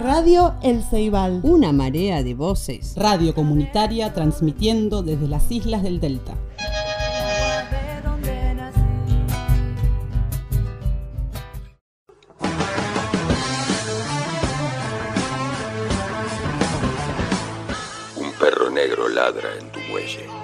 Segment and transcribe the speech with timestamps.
[0.00, 1.40] Radio El Ceibal.
[1.44, 2.94] Una marea de voces.
[2.96, 6.34] Radio comunitaria transmitiendo desde las islas del Delta.
[18.16, 20.43] Un perro negro ladra en tu muelle.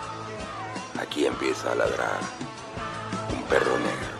[1.01, 2.19] aquí empieza a ladrar
[3.33, 4.11] un perro negro.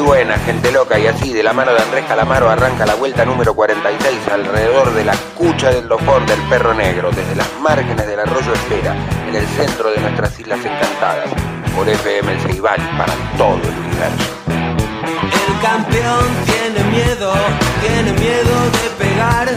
[0.00, 3.24] Muy buena, gente loca, y así de la mano de Andrés Calamaro arranca la vuelta
[3.24, 8.20] número 46 alrededor de la cucha del Dofón del Perro Negro, desde las márgenes del
[8.20, 8.94] arroyo Espera,
[9.28, 11.30] en el centro de nuestras islas encantadas,
[11.74, 14.30] por FM El Ceibal para todo el universo.
[15.48, 17.32] El campeón tiene miedo,
[17.80, 19.48] tiene miedo de pegar.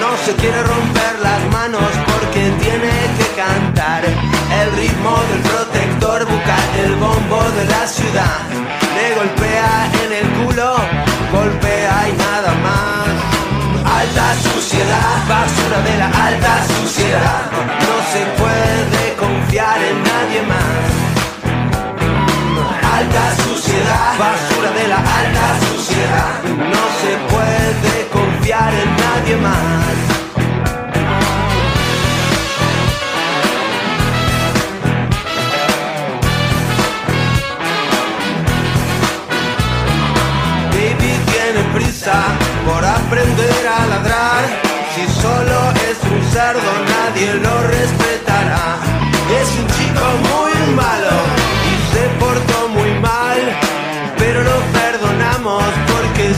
[0.00, 4.04] No se quiere romper las manos porque tiene que cantar.
[4.04, 8.85] El ritmo del protector bucal, el bombo de la ciudad.
[8.96, 10.76] Le golpea en el culo,
[11.32, 13.08] golpea y nada más.
[13.98, 17.55] Alta suciedad, basura de la alta suciedad.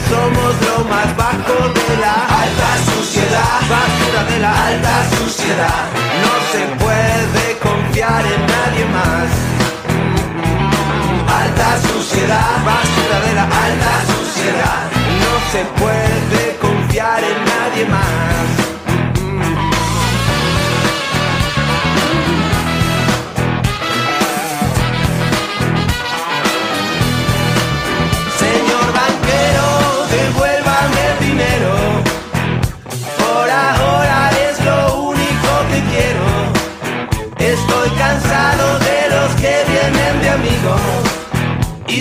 [0.07, 5.83] Somos lo más bajo de la alta suciedad, basura de la alta suciedad.
[6.23, 9.29] No se puede confiar en nadie más.
[11.41, 14.81] Alta suciedad, basura de la alta suciedad.
[15.23, 18.78] No se puede confiar en nadie más.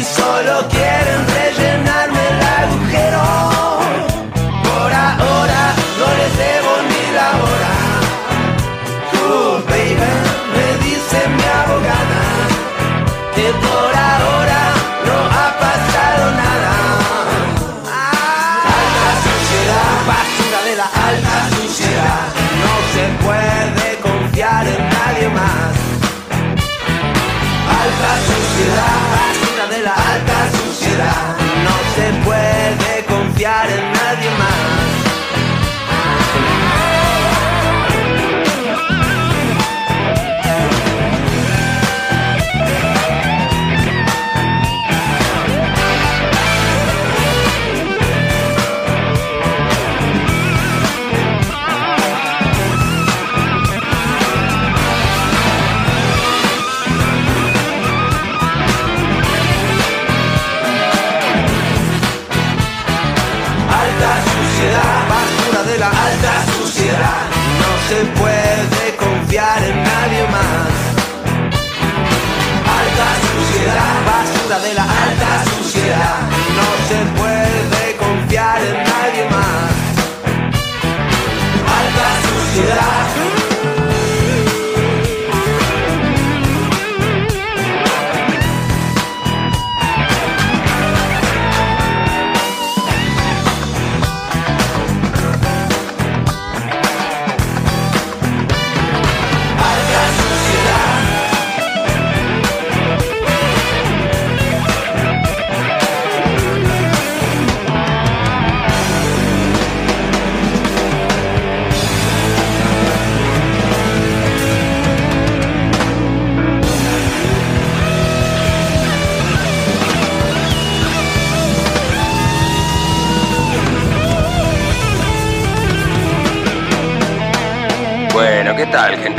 [0.04, 1.27] Solo quieren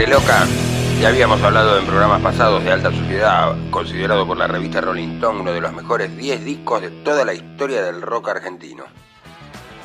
[0.09, 0.47] loca?
[0.99, 5.41] Ya habíamos hablado en programas pasados de Alta Sociedad, considerado por la revista Rolling Stone
[5.41, 8.85] uno de los mejores 10 discos de toda la historia del rock argentino.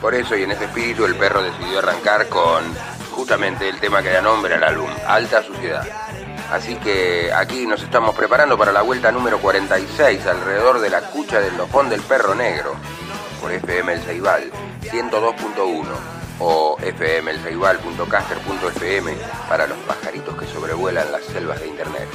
[0.00, 2.64] Por eso y en ese espíritu el perro decidió arrancar con
[3.10, 5.86] justamente el tema que da nombre al álbum, Alta Sociedad.
[6.50, 11.40] Así que aquí nos estamos preparando para la vuelta número 46 alrededor de la cucha
[11.40, 12.74] del lofón del perro negro
[13.42, 14.50] por FM El Ceibal
[14.82, 19.12] 102.1 o fmelceibal.caster.fm
[19.48, 22.08] para los pajaritos que sobrevuelan las selvas de Internet.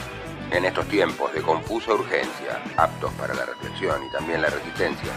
[0.51, 5.09] En estos tiempos de confusa urgencia, aptos para la reflexión y también la resistencia,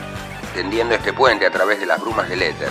[0.54, 2.70] tendiendo este puente a través de las brumas del éter,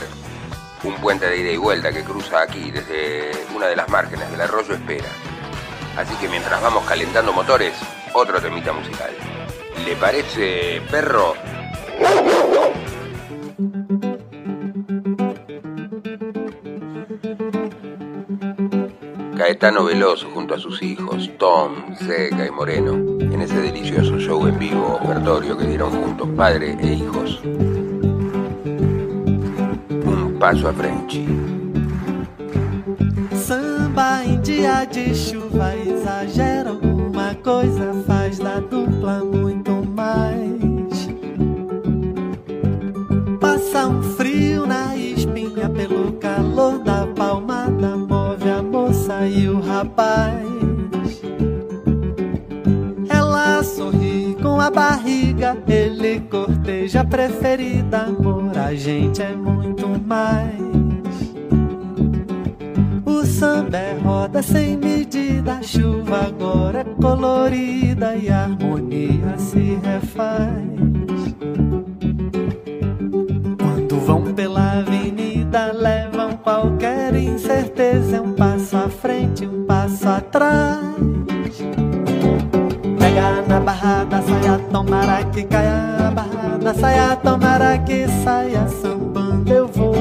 [0.83, 4.41] un puente de ida y vuelta que cruza aquí desde una de las márgenes del
[4.41, 5.09] arroyo Espera.
[5.97, 7.73] Así que mientras vamos calentando motores,
[8.13, 9.11] otro temita musical.
[9.85, 11.35] ¿Le parece, perro?
[19.41, 24.59] Caetano Veloso junto a sus hijos, Tom, Seca y Moreno, en ese delicioso show en
[24.59, 27.41] vivo ofertorio que dieron juntos padre e hijos.
[30.05, 31.25] Um passo à frente.
[33.33, 40.60] Samba em dia de chuva exagera alguma coisa, faz da dupla muito mais.
[49.27, 50.41] E o rapaz.
[53.09, 60.61] Ela sorri com a barriga, ele corteja a preferida, amor, a gente é muito mais.
[63.05, 69.79] O samba é roda sem medida, a chuva agora é colorida e a harmonia se
[69.83, 70.51] refaz.
[73.59, 75.21] Quando vão pela avenida,
[75.51, 76.00] qualquer
[77.91, 80.79] incerteza, é um passo à frente, um passo atrás.
[82.99, 88.67] Pega na barra da saia, tomara que caia a barra da saia, tomara que saia
[88.67, 89.93] sambando eu vou.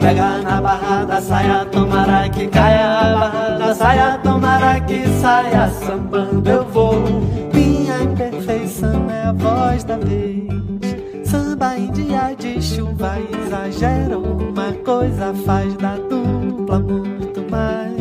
[0.00, 5.68] Pega na barra da saia, tomara que caia a barra da saia, tomara que saia
[5.70, 7.02] sambando eu vou.
[7.52, 10.85] Minha imperfeição é a voz da vez.
[11.28, 17.96] Samba em dia de chuva exagera uma coisa, faz da dupla muito mais.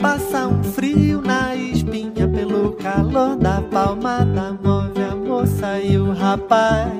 [0.00, 6.92] Passa um frio na espinha pelo calor da palmada, move a moça e o rapaz.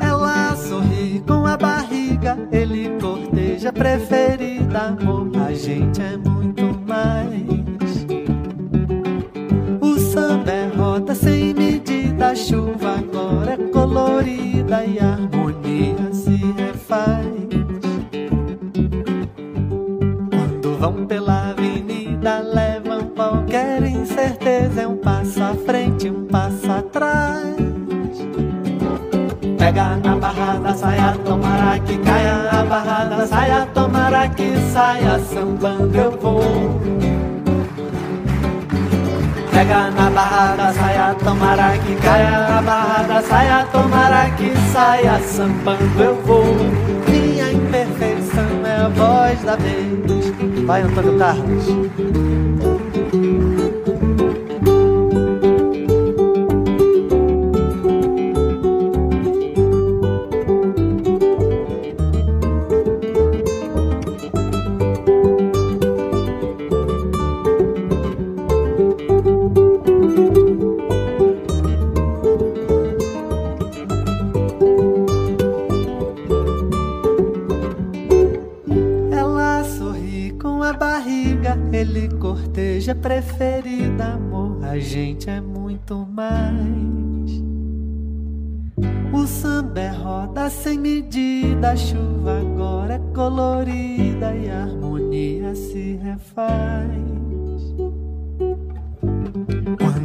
[0.00, 7.59] Ela sorri com a barriga, ele corteja preferida, amor, a gente é muito mais.
[10.20, 17.24] Samba é roda sem medida, a chuva agora é colorida e a harmonia se refaz.
[20.30, 27.56] Quando vão pela avenida, levam qualquer incerteza, é um passo à frente, um passo atrás.
[29.58, 35.18] Pega na barra da saia, tomara que caia a barra da saia, tomara que saia
[35.18, 36.40] sambando eu vou.
[39.60, 45.20] Pega na barra da saia, tomara que caia a barra da saia, tomara que saia
[45.20, 46.46] sambando eu vou.
[47.06, 50.32] Minha imperfeição é a voz da vez.
[50.64, 52.29] Vai, Antônio Carlos.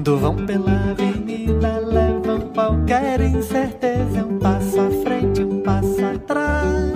[0.06, 6.94] Quando vão pela avenida, levam qualquer incerteza, um passo à frente, um passo atrás.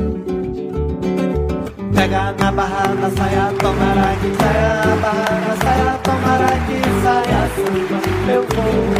[1.96, 7.50] Pega na barra da saia, tomara que saia a barra da saia, tomara que saia
[7.56, 8.00] samba,
[8.32, 8.94] eu vou.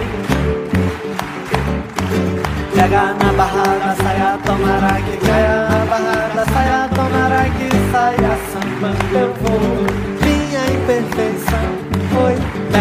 [2.74, 8.34] Pega na barra da saia, tomara que caia a barra da saia, tomara que saia
[8.50, 9.86] samba, eu vou.
[10.24, 11.29] Minha imperfeição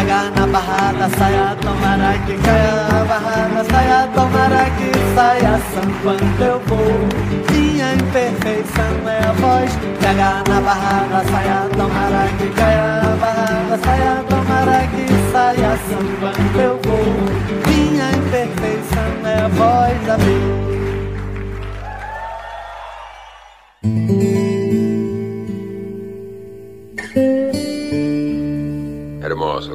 [0.09, 7.09] na barrada, saia, tomara que caia na barrada, saia, tomara que saia sambando eu vou.
[7.53, 14.25] Minha imperfeição é a voz, pega na barrada, saia, tomara que caia na barrada, saia,
[14.29, 17.71] tomara que saia sambando eu vou.
[17.71, 20.78] Minha imperfeição é a voz da vida.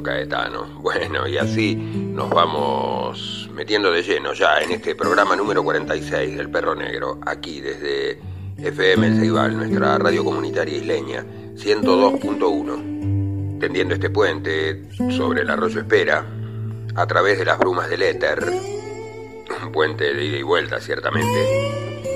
[0.04, 0.74] Caetano.
[0.84, 6.52] Bueno, y así nos vamos metiendo de lleno ya en este programa número 46 del
[6.52, 8.20] Perro Negro, aquí desde
[8.58, 16.26] FM El nuestra radio comunitaria isleña, 102.1, tendiendo este puente sobre el arroyo Espera,
[16.96, 18.44] a través de las brumas del éter,
[19.64, 22.10] un puente de ida y vuelta ciertamente,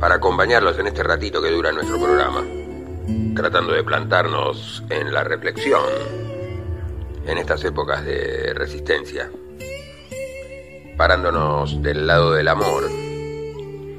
[0.00, 2.42] para acompañarlos en este ratito que dura nuestro programa,
[3.36, 6.31] tratando de plantarnos en la reflexión
[7.26, 9.30] en estas épocas de resistencia,
[10.96, 12.90] parándonos del lado del amor,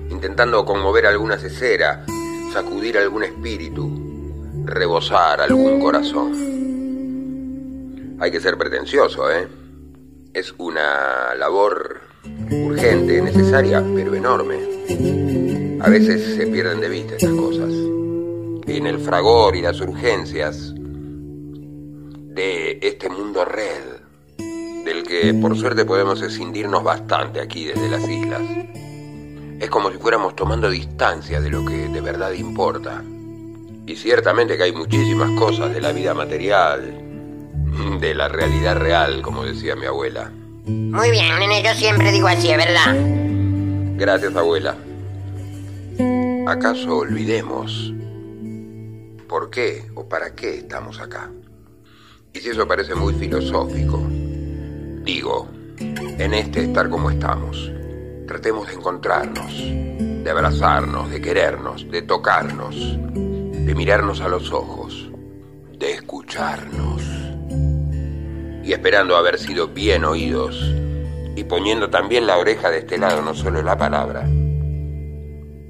[0.10, 2.06] intentando conmover alguna cesera,
[2.52, 3.90] sacudir algún espíritu,
[4.66, 6.34] rebosar algún corazón.
[8.20, 9.48] Hay que ser pretencioso, ¿eh?
[10.34, 12.02] Es una labor
[12.52, 14.58] urgente, necesaria, pero enorme.
[15.82, 17.70] A veces se pierden de vista estas cosas.
[18.66, 20.74] En el fragor y las urgencias
[22.34, 24.02] de este mundo red,
[24.86, 28.42] del que por suerte podemos escindirnos bastante aquí desde las islas.
[29.60, 33.04] Es como si fuéramos tomando distancia de lo que de verdad importa.
[33.86, 37.02] Y ciertamente que hay muchísimas cosas de la vida material,
[38.00, 40.32] de la realidad real, como decía mi abuela.
[40.66, 42.96] Muy bien, nene, yo siempre digo así, ¿verdad?
[43.98, 44.76] Gracias, abuela.
[46.48, 47.94] ¿Acaso olvidemos
[49.28, 51.30] por qué o para qué estamos acá?
[52.34, 54.02] Y si eso parece muy filosófico,
[55.04, 55.48] digo,
[55.78, 57.72] en este estar como estamos,
[58.28, 59.54] tratemos de encontrarnos,
[60.24, 62.76] de abrazarnos, de querernos, de tocarnos,
[63.14, 65.12] de mirarnos a los ojos,
[65.78, 67.04] de escucharnos.
[68.64, 70.74] Y esperando haber sido bien oídos
[71.36, 74.24] y poniendo también la oreja de este lado, no solo la palabra,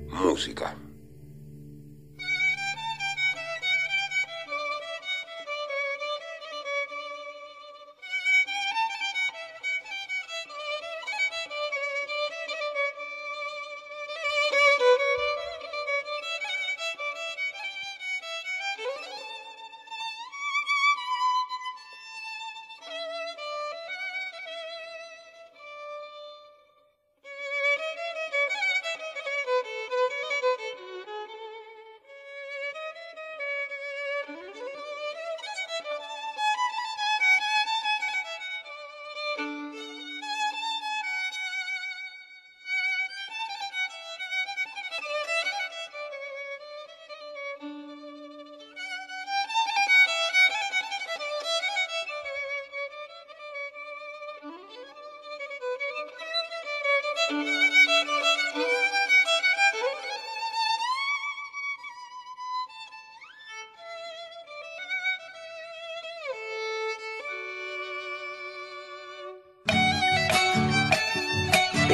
[0.10, 0.76] música.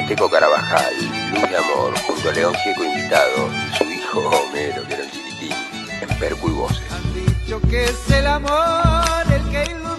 [0.10, 0.92] Esteco Carabajal,
[1.32, 5.12] Luz de Amor, junto a León Gieco invitado, y su hijo Homero, que era un
[5.12, 5.54] chiquitín,
[6.02, 6.82] en percu y voces.
[6.92, 9.99] Han dicho que es el amor el que ilumina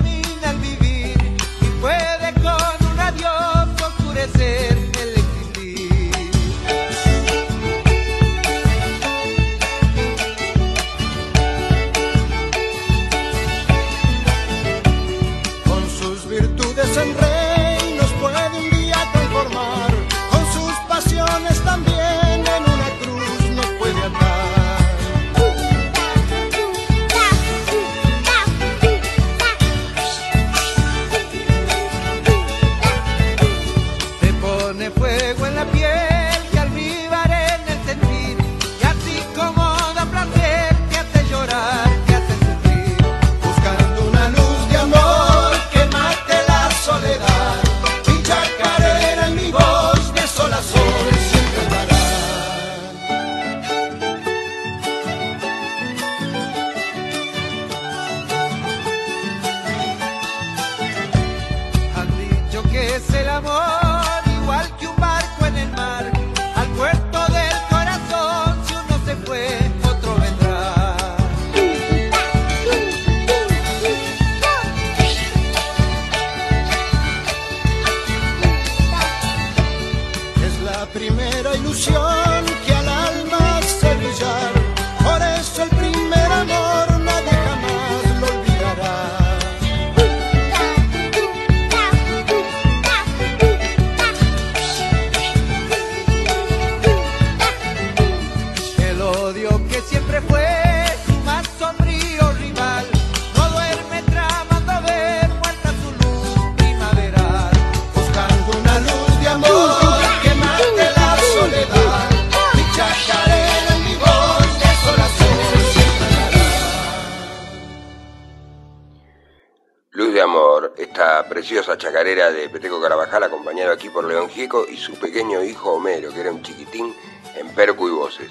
[121.50, 126.12] preciosa chacarera de Peteco Carabajal, acompañado aquí por León Gieco y su pequeño hijo Homero,
[126.12, 126.94] que era un chiquitín
[127.34, 128.30] en perco y voces.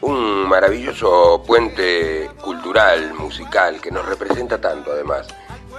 [0.00, 5.26] Un maravilloso puente cultural, musical, que nos representa tanto además,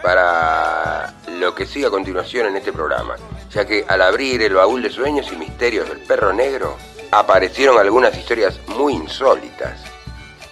[0.02, 3.16] para lo que sigue a continuación en este programa,
[3.50, 6.76] ya que al abrir el baúl de sueños y misterios del perro negro,
[7.12, 9.80] aparecieron algunas historias muy insólitas.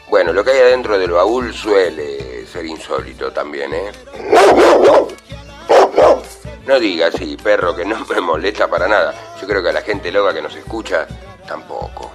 [0.09, 3.91] Bueno, lo que hay adentro del baúl suele ser insólito también, ¿eh?
[6.65, 9.13] No digas, sí, perro, que no me molesta para nada.
[9.41, 11.07] Yo creo que a la gente loca que nos escucha,
[11.47, 12.11] tampoco.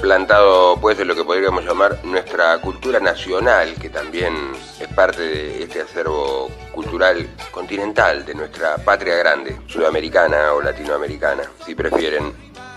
[0.00, 5.62] Plantado, pues, de lo que podríamos llamar nuestra cultura nacional, que también es parte de
[5.64, 12.32] este acervo cultural continental de nuestra patria grande, sudamericana o latinoamericana, si prefieren.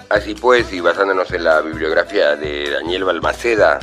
[0.10, 3.80] Así pues, y basándonos en la bibliografía de Daniel Balmaceda,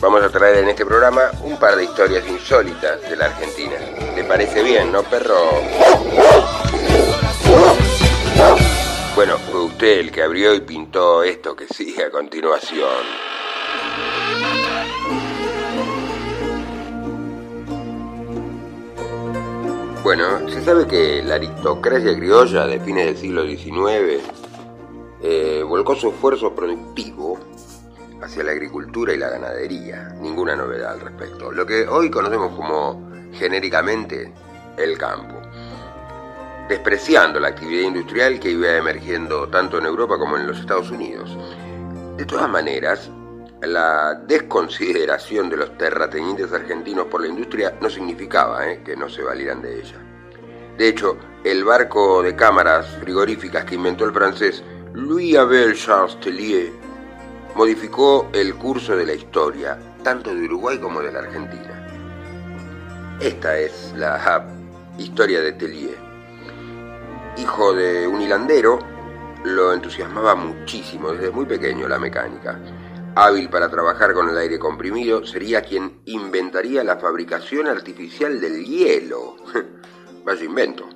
[0.00, 3.74] vamos a traer en este programa un par de historias insólitas de la Argentina.
[4.14, 5.34] ¿Le parece bien, no, perro?
[9.14, 12.88] Bueno, fue usted el que abrió y pintó esto que sigue a continuación.
[20.02, 24.22] Bueno, se sabe que la aristocracia criolla de fines del siglo XIX
[25.22, 27.38] eh, volcó su esfuerzo productivo
[28.24, 30.08] hacia la agricultura y la ganadería.
[30.20, 31.52] Ninguna novedad al respecto.
[31.52, 34.32] Lo que hoy conocemos como genéricamente
[34.78, 35.40] el campo.
[36.68, 41.36] Despreciando la actividad industrial que iba emergiendo tanto en Europa como en los Estados Unidos.
[42.16, 43.10] De todas maneras,
[43.60, 49.22] la desconsideración de los terratenientes argentinos por la industria no significaba eh, que no se
[49.22, 49.98] valieran de ella.
[50.78, 54.62] De hecho, el barco de cámaras frigoríficas que inventó el francés
[54.94, 56.83] Louis Abel Charles Tellier
[57.54, 61.88] modificó el curso de la historia, tanto de Uruguay como de la Argentina.
[63.20, 64.46] Esta es la
[64.98, 65.98] historia de Tellier.
[67.36, 68.78] Hijo de un hilandero,
[69.44, 72.58] lo entusiasmaba muchísimo desde muy pequeño la mecánica
[73.16, 79.36] hábil para trabajar con el aire comprimido, sería quien inventaría la fabricación artificial del hielo.
[80.24, 80.88] Vaya invento.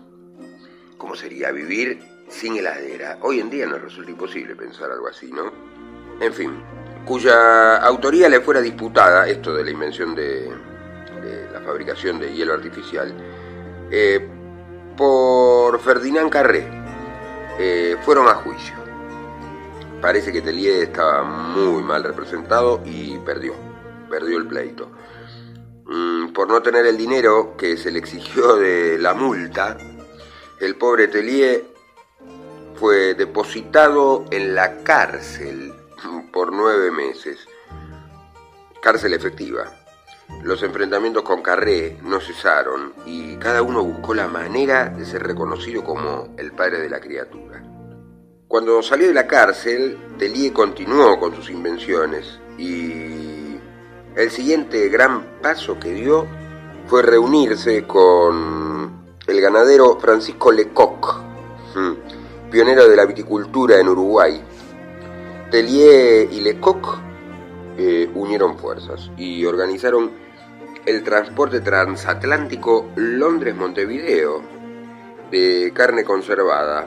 [0.97, 3.19] ¿Cómo sería vivir sin heladera?
[3.23, 5.78] Hoy en día nos resulta imposible pensar algo así, ¿no?
[6.21, 6.63] En fin,
[7.05, 10.51] cuya autoría le fuera disputada, esto de la invención de,
[11.53, 13.13] la fabricación de hielo artificial,
[13.91, 14.29] eh,
[14.97, 16.67] por Ferdinand Carré,
[17.59, 18.75] eh, fueron a juicio.
[20.01, 23.55] Parece que Tellier estaba muy mal representado y perdió,
[24.11, 24.91] perdió el pleito.
[25.87, 29.77] Mm, por no tener el dinero que se le exigió de la multa,
[30.61, 31.65] el pobre Tellier
[32.75, 35.78] fue depositado en la cárcel
[36.33, 37.39] por nueve meses.
[38.81, 39.73] Cárcel efectiva.
[40.43, 45.83] Los enfrentamientos con Carré no cesaron y cada uno buscó la manera de ser reconocido
[45.83, 47.63] como el padre de la criatura.
[48.47, 53.59] Cuando salió de la cárcel, Delie continuó con sus invenciones y
[54.17, 56.27] el siguiente gran paso que dio
[56.87, 61.21] fue reunirse con el ganadero Francisco Lecoq,
[61.75, 64.43] hmm, pionero de la viticultura en Uruguay.
[65.51, 66.99] Tellier y Lecoq
[67.79, 70.11] eh, unieron fuerzas y organizaron
[70.85, 74.43] el transporte transatlántico Londres-Montevideo
[75.31, 76.87] de carne conservada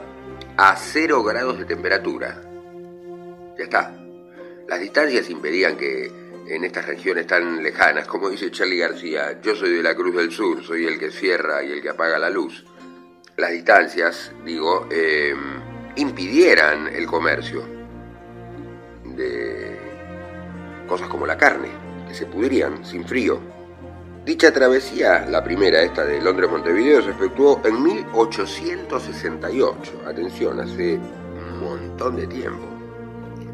[0.56, 2.40] a cero grados de temperatura.
[3.58, 3.96] Ya está.
[4.68, 6.12] Las distancias impedían que
[6.46, 10.30] en estas regiones tan lejanas, como dice Charlie García, yo soy de la Cruz del
[10.30, 12.64] Sur, soy el que cierra y el que apaga la luz.
[13.36, 15.34] Las distancias, digo, eh,
[15.96, 17.81] impidieran el comercio
[20.92, 21.70] cosas como la carne,
[22.06, 23.40] que se pudrían sin frío.
[24.26, 30.02] Dicha travesía, la primera, esta de Londres-Montevideo, se efectuó en 1868.
[30.06, 32.66] Atención, hace un montón de tiempo.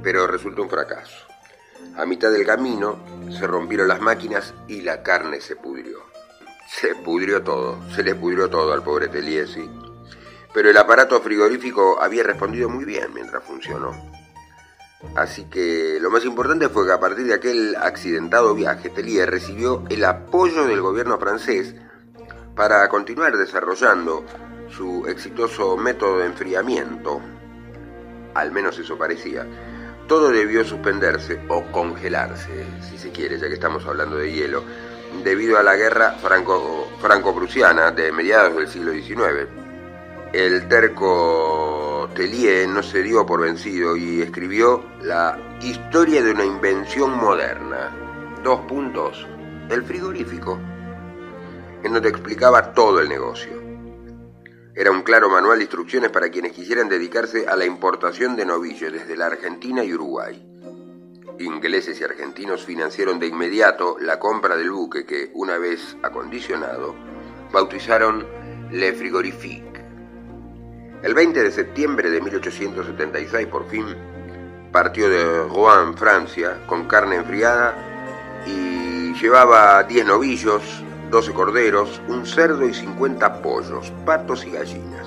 [0.03, 1.29] Pero resultó un fracaso.
[1.96, 2.98] A mitad del camino
[3.31, 5.98] se rompieron las máquinas y la carne se pudrió.
[6.66, 9.70] Se pudrió todo, se le pudrió todo al pobre Teliesi.
[10.53, 14.17] Pero el aparato frigorífico había respondido muy bien mientras funcionó.
[15.14, 19.84] Así que lo más importante fue que a partir de aquel accidentado viaje, Tellier recibió
[19.90, 21.74] el apoyo del gobierno francés
[22.56, 24.24] para continuar desarrollando
[24.68, 27.20] su exitoso método de enfriamiento.
[28.34, 29.46] Al menos eso parecía.
[30.08, 34.64] Todo debió suspenderse o congelarse, si se quiere, ya que estamos hablando de hielo,
[35.22, 39.67] debido a la guerra franco-prusiana de mediados del siglo XIX.
[40.32, 47.16] El terco Tellier no se dio por vencido y escribió La historia de una invención
[47.16, 47.96] moderna.
[48.44, 49.26] Dos puntos.
[49.70, 50.60] El frigorífico.
[51.82, 53.58] En donde explicaba todo el negocio.
[54.74, 58.92] Era un claro manual de instrucciones para quienes quisieran dedicarse a la importación de novillos
[58.92, 60.44] desde la Argentina y Uruguay.
[61.38, 66.94] Ingleses y argentinos financiaron de inmediato la compra del buque que, una vez acondicionado,
[67.50, 68.26] bautizaron
[68.70, 69.77] Le Frigorifique.
[71.00, 73.87] El 20 de septiembre de 1876, por fin,
[74.72, 80.62] partió de Rouen, Francia, con carne enfriada y llevaba 10 novillos,
[81.08, 85.06] 12 corderos, un cerdo y 50 pollos, patos y gallinas.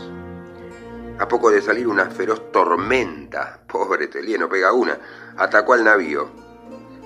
[1.19, 4.97] A poco de salir una feroz tormenta, pobre Telie no pega una,
[5.35, 6.29] atacó al navío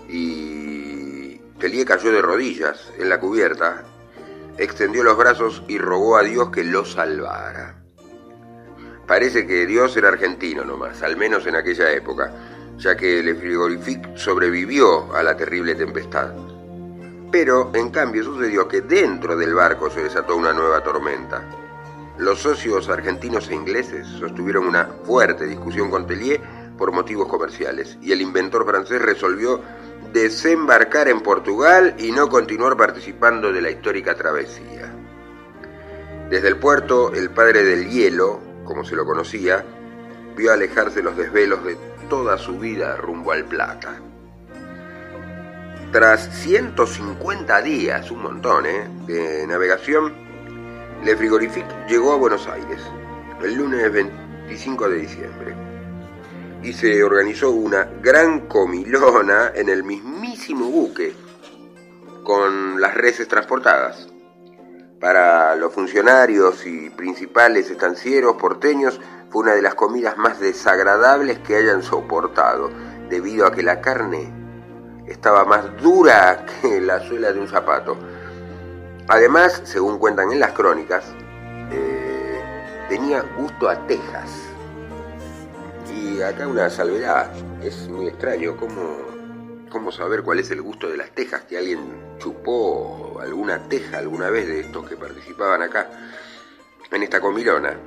[0.08, 3.84] y Telie cayó de rodillas en la cubierta,
[4.60, 7.85] extendió los brazos y rogó a Dios que lo salvara.
[9.08, 12.34] Parece que Dios era argentino nomás, al menos en aquella época,
[12.78, 16.34] ya que el frigorific sobrevivió a la terrible tempestad.
[17.32, 21.44] Pero, en cambio, sucedió que dentro del barco se desató una nueva tormenta.
[22.18, 26.40] Los socios argentinos e ingleses sostuvieron una fuerte discusión con Tellier
[26.78, 29.62] por motivos comerciales y el inventor francés resolvió
[30.14, 34.94] desembarcar en Portugal y no continuar participando de la histórica travesía.
[36.30, 39.64] Desde el puerto, el padre del hielo, como se lo conocía,
[40.36, 41.78] vio alejarse los desvelos de
[42.10, 44.02] toda su vida rumbo al Plata.
[45.92, 48.88] Tras 150 días, un montón, ¿eh?
[49.08, 50.14] de navegación,
[51.04, 52.82] Le Frigorific llegó a Buenos Aires
[53.42, 55.56] el lunes 25 de diciembre
[56.64, 61.14] y se organizó una gran comilona en el mismísimo buque
[62.24, 64.15] con las reses transportadas.
[65.06, 71.58] Para los funcionarios y principales estancieros porteños fue una de las comidas más desagradables que
[71.58, 72.72] hayan soportado,
[73.08, 74.34] debido a que la carne
[75.06, 77.96] estaba más dura que la suela de un zapato.
[79.08, 81.06] Además, según cuentan en las crónicas,
[81.72, 82.42] eh,
[82.90, 84.32] tenía gusto a Texas.
[85.96, 87.30] Y acá una salvedad,
[87.62, 89.15] es muy extraño cómo,
[89.76, 91.82] cómo saber cuál es el gusto de las tejas, que alguien
[92.18, 95.90] chupó alguna teja alguna vez de estos que participaban acá
[96.90, 97.78] en esta comilona.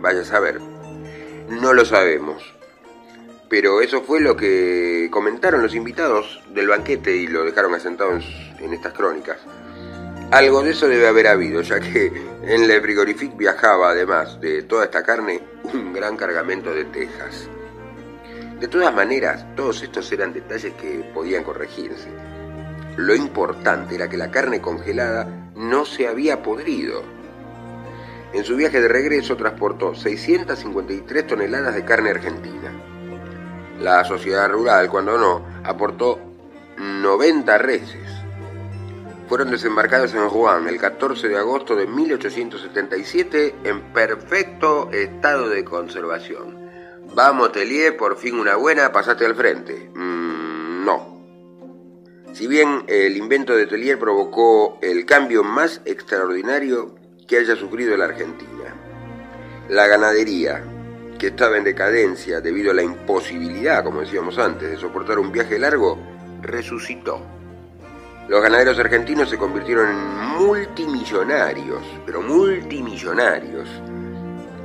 [0.00, 0.60] Vaya a saber.
[1.48, 2.42] No lo sabemos.
[3.48, 8.10] Pero eso fue lo que comentaron los invitados del banquete y lo dejaron asentado
[8.58, 9.38] en, estas crónicas.
[10.32, 14.84] Algo de eso debe haber habido, ya que en Le Frigorific viajaba, además de toda
[14.84, 15.40] esta carne,
[15.72, 17.48] un gran cargamento de tejas.
[18.60, 22.10] De todas maneras, todos estos eran detalles que podían corregirse.
[22.98, 27.02] Lo importante era que la carne congelada no se había podrido.
[28.34, 32.70] En su viaje de regreso transportó 653 toneladas de carne argentina.
[33.80, 36.20] La sociedad rural, cuando no, aportó
[36.76, 38.10] 90 reses.
[39.26, 46.69] Fueron desembarcados en Rouen el 14 de agosto de 1877 en perfecto estado de conservación.
[47.14, 49.90] Vamos, Telier, por fin una buena, pasaste al frente.
[49.94, 51.20] Mm, no.
[52.32, 56.94] Si bien el invento de Telier provocó el cambio más extraordinario
[57.26, 58.74] que haya sufrido la Argentina,
[59.68, 60.62] la ganadería,
[61.18, 65.58] que estaba en decadencia debido a la imposibilidad, como decíamos antes, de soportar un viaje
[65.58, 65.98] largo,
[66.40, 67.20] resucitó.
[68.28, 73.68] Los ganaderos argentinos se convirtieron en multimillonarios, pero multimillonarios,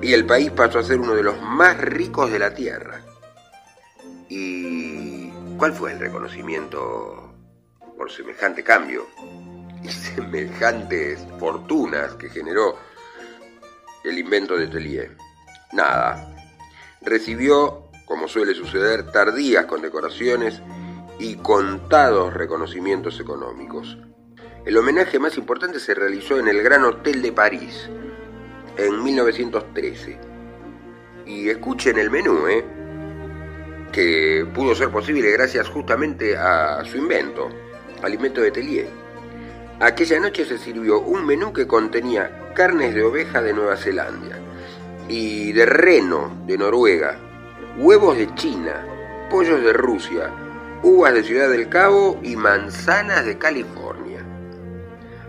[0.06, 3.02] y el país pasó a ser uno de los más ricos de la tierra.
[4.30, 7.34] ¿Y cuál fue el reconocimiento
[7.98, 9.08] por semejante cambio
[9.82, 12.78] y semejantes fortunas que generó
[14.04, 15.18] el invento de Tellier?
[15.74, 16.36] Nada,
[17.02, 20.62] recibió, como suele suceder, tardías condecoraciones
[21.18, 23.98] y contados reconocimientos económicos.
[24.68, 27.90] El homenaje más importante se realizó en el Gran Hotel de París
[28.78, 30.18] en 1913.
[31.26, 32.64] Y escuchen el menú, ¿eh?
[33.92, 37.50] que pudo ser posible gracias justamente a su invento,
[38.04, 38.90] al invento de Tellier.
[39.80, 44.38] Aquella noche se sirvió un menú que contenía carnes de oveja de Nueva Zelanda,
[45.08, 47.18] y de reno de Noruega,
[47.78, 48.86] huevos de China,
[49.30, 50.32] pollos de Rusia,
[50.84, 53.85] uvas de Ciudad del Cabo y manzanas de California.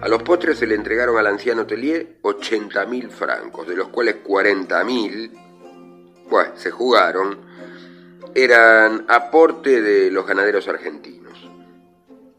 [0.01, 5.31] A los postres se le entregaron al anciano Tellier 80.000 francos, de los cuales 40.000,
[6.29, 7.39] pues se jugaron,
[8.35, 11.51] eran aporte de los ganaderos argentinos.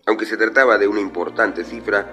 [0.06, 2.06] Aunque se trataba de una importante cifra,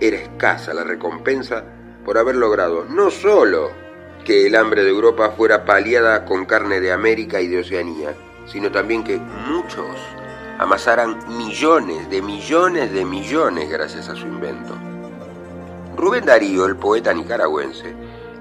[0.00, 1.64] era escasa la recompensa
[2.04, 3.70] por haber logrado no solo
[4.24, 8.14] que el hambre de Europa fuera paliada con carne de América y de Oceanía,
[8.46, 9.86] sino también que muchos
[10.58, 14.74] amasaran millones de millones de millones gracias a su invento.
[15.96, 17.94] Rubén Darío, el poeta nicaragüense,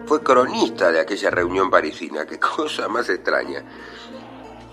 [0.05, 3.63] fue cronista de aquella reunión parisina, qué cosa más extraña,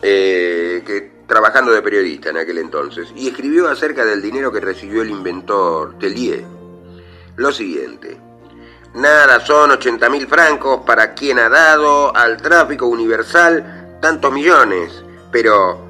[0.01, 5.03] eh, que trabajando de periodista en aquel entonces, y escribió acerca del dinero que recibió
[5.03, 6.45] el inventor Tellier.
[7.37, 8.19] Lo siguiente,
[8.95, 10.83] nada son 80 mil francos.
[10.87, 15.84] Para quien ha dado al tráfico universal tantos millones, pero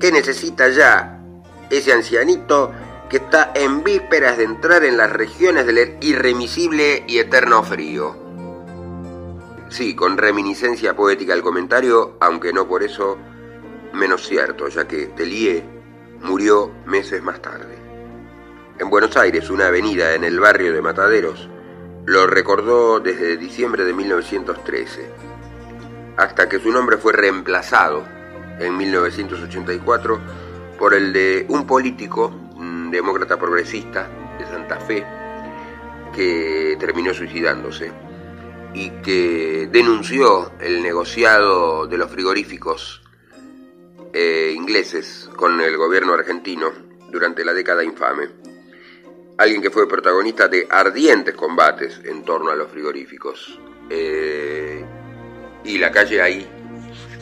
[0.00, 1.20] ¿qué necesita ya
[1.68, 2.72] ese ancianito
[3.08, 8.16] que está en vísperas de entrar en las regiones del irremisible y eterno frío?
[9.68, 13.18] Sí, con reminiscencia poética el comentario, aunque no por eso
[13.92, 15.62] menos cierto, ya que Tellier
[16.22, 17.78] murió meses más tarde.
[18.78, 21.48] En Buenos Aires, una avenida en el barrio de Mataderos
[22.06, 25.10] lo recordó desde diciembre de 1913,
[26.16, 28.19] hasta que su nombre fue reemplazado
[28.60, 30.20] en 1984
[30.78, 35.04] por el de un político mm, demócrata progresista de Santa Fe
[36.14, 37.90] que terminó suicidándose
[38.74, 43.02] y que denunció el negociado de los frigoríficos
[44.12, 46.70] eh, ingleses con el gobierno argentino
[47.10, 48.28] durante la década infame.
[49.38, 53.58] Alguien que fue protagonista de ardientes combates en torno a los frigoríficos.
[53.88, 54.84] Eh,
[55.64, 56.46] y la calle ahí,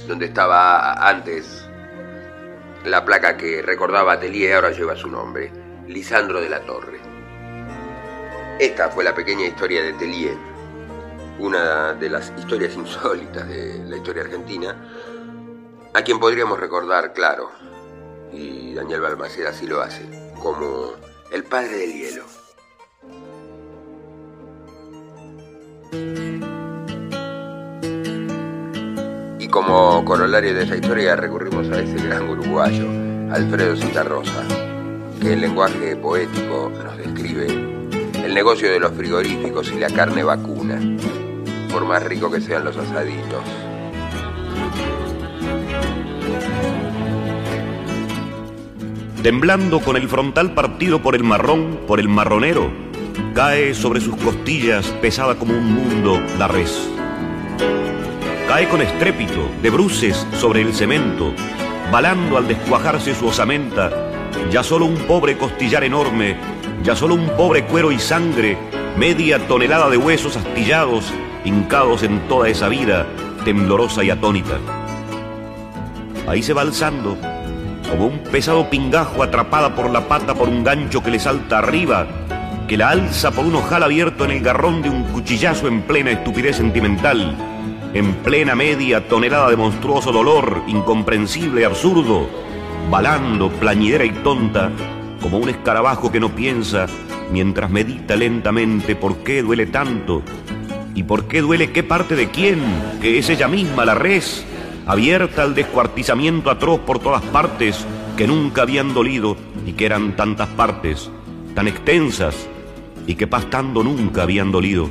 [0.09, 1.69] donde estaba antes
[2.85, 5.53] la placa que recordaba Atelier, ahora lleva su nombre,
[5.87, 6.99] Lisandro de la Torre.
[8.59, 10.37] Esta fue la pequeña historia de Telier,
[11.39, 14.75] una de las historias insólitas de la historia argentina,
[15.93, 17.51] a quien podríamos recordar, claro,
[18.33, 20.95] y Daniel Balmaceda así lo hace, como
[21.31, 22.25] el padre del hielo.
[29.65, 32.87] Como corolario de esa historia recurrimos a ese gran uruguayo,
[33.33, 34.45] Alfredo Citarrosa,
[35.21, 37.47] que en lenguaje poético nos describe
[38.25, 40.79] el negocio de los frigoríficos y la carne vacuna,
[41.73, 43.43] por más rico que sean los asaditos.
[49.25, 52.71] temblando con el frontal partido por el marrón, por el marronero,
[53.35, 56.98] cae sobre sus costillas pesada como un mundo la res.
[58.49, 61.35] Cae con estrépito, de bruces sobre el cemento,
[61.93, 63.91] balando al descuajarse su osamenta,
[64.51, 66.35] ya solo un pobre costillar enorme,
[66.83, 68.57] ya solo un pobre cuero y sangre,
[68.97, 71.13] media tonelada de huesos astillados,
[71.45, 73.07] hincados en toda esa vida,
[73.45, 74.57] temblorosa y atónita.
[76.27, 77.19] Ahí se va alzando,
[77.91, 82.07] como un pesado pingajo atrapada por la pata por un gancho que le salta arriba,
[82.67, 86.13] que la alza por un ojal abierto en el garrón de un cuchillazo en plena
[86.13, 87.37] estupidez sentimental,
[87.95, 92.29] en plena media tonelada de monstruoso dolor, incomprensible, absurdo,
[92.91, 94.71] balando, plañidera y tonta,
[95.21, 96.87] como un escarabajo que no piensa
[97.33, 100.23] mientras medita lentamente por qué duele tanto
[100.95, 102.61] y por qué duele qué parte de quién,
[103.01, 104.45] que es ella misma la res
[104.87, 110.49] abierta al descuartizamiento atroz por todas partes que nunca habían dolido y que eran tantas
[110.49, 111.11] partes,
[111.55, 112.49] tan extensas
[113.07, 114.89] y que pastando nunca habían dolido,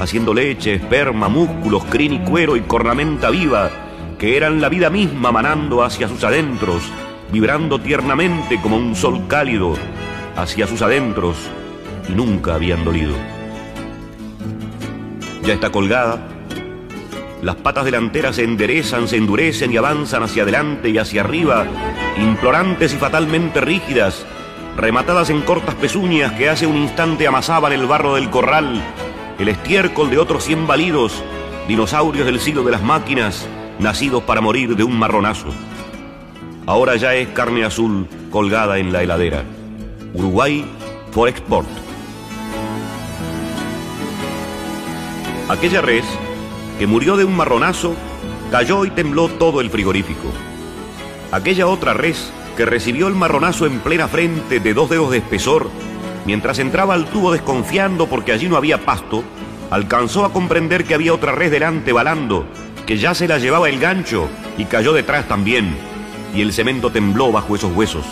[0.00, 3.70] haciendo leche, esperma, músculos, crin y cuero y cornamenta viva,
[4.18, 6.82] que eran la vida misma manando hacia sus adentros,
[7.32, 9.74] vibrando tiernamente como un sol cálido
[10.36, 11.36] hacia sus adentros
[12.08, 13.14] y nunca habían dolido.
[15.42, 16.28] Ya está colgada,
[17.42, 21.66] las patas delanteras se enderezan, se endurecen y avanzan hacia adelante y hacia arriba,
[22.16, 24.26] implorantes y fatalmente rígidas,
[24.76, 28.82] rematadas en cortas pezuñas que hace un instante amasaban el barro del corral,
[29.38, 31.22] el estiércol de otros cien balidos,
[31.68, 33.46] dinosaurios del siglo de las máquinas,
[33.78, 35.48] nacidos para morir de un marronazo.
[36.66, 39.44] Ahora ya es carne azul colgada en la heladera.
[40.12, 40.64] Uruguay
[41.12, 41.68] for export.
[45.48, 46.04] Aquella res
[46.78, 47.94] que murió de un marronazo,
[48.50, 50.28] cayó y tembló todo el frigorífico.
[51.32, 55.70] Aquella otra res, que recibió el marronazo en plena frente de dos dedos de espesor,
[56.28, 59.24] mientras entraba al tubo desconfiando porque allí no había pasto,
[59.70, 62.44] alcanzó a comprender que había otra res delante balando,
[62.84, 65.74] que ya se la llevaba el gancho y cayó detrás también,
[66.34, 68.04] y el cemento tembló bajo esos huesos.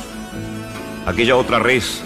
[1.04, 2.02] Aquella otra res,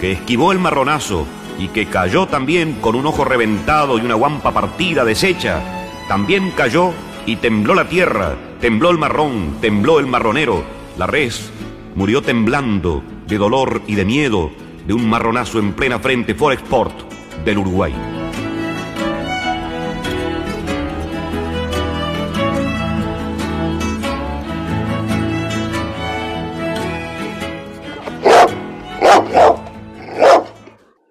[0.00, 1.26] que esquivó el marronazo
[1.58, 5.60] y que cayó también con un ojo reventado y una guampa partida deshecha,
[6.06, 6.92] también cayó
[7.26, 10.62] y tembló la tierra, tembló el marrón, tembló el marronero.
[10.96, 11.50] La res
[11.96, 14.52] murió temblando de dolor y de miedo
[14.86, 16.94] de un marronazo en plena frente for export
[17.44, 17.94] del Uruguay.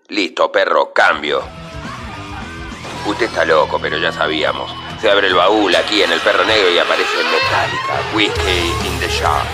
[0.10, 1.42] Listo, perro, cambio.
[3.06, 4.72] Usted está loco, pero ya sabíamos.
[5.02, 9.10] Se abre el baúl aquí en el perro negro y aparece Metallica, Whiskey in the
[9.10, 9.46] Jar.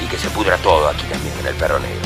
[0.00, 2.01] Y que se pudra todo aquí también en el perro negro.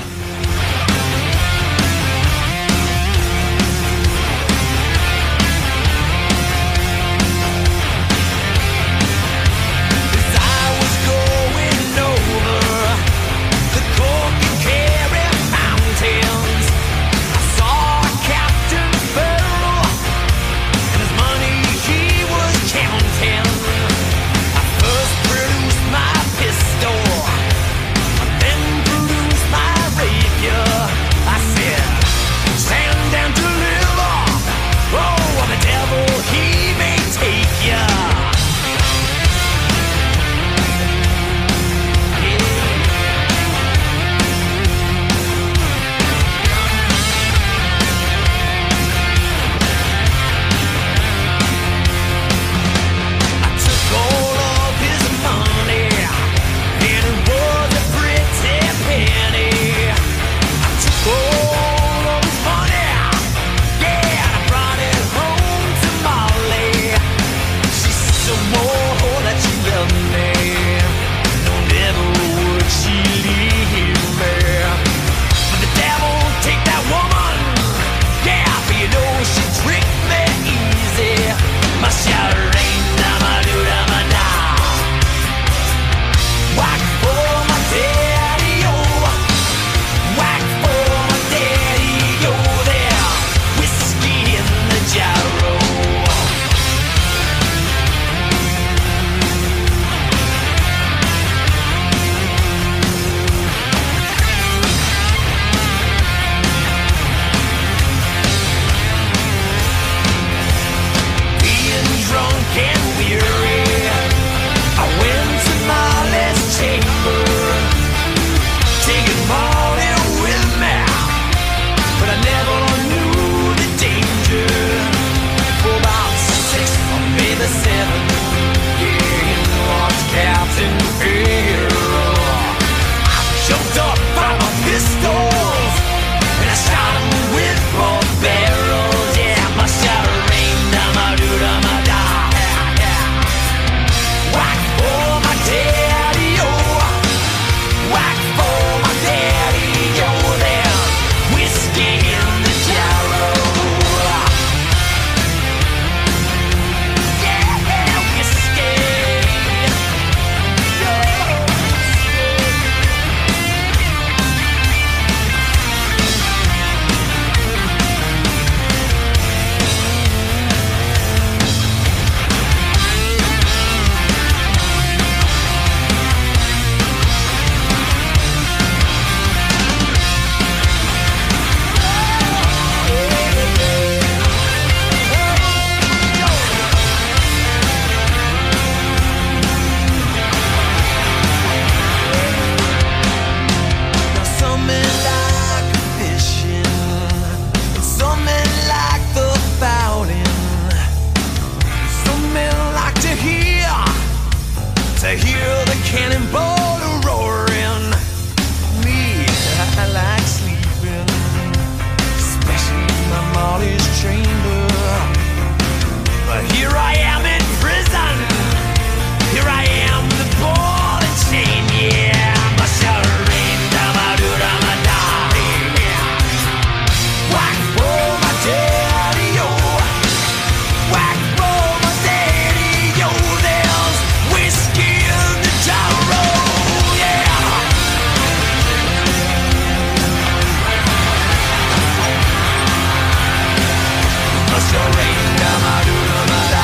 [244.56, 246.55] Crush your weight, now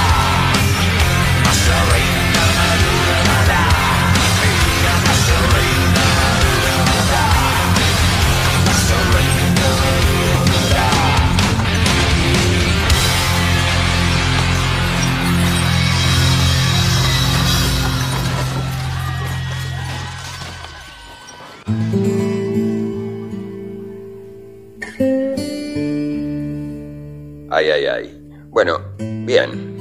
[28.49, 29.73] Bueno, bien.